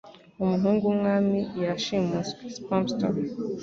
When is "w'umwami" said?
0.85-1.39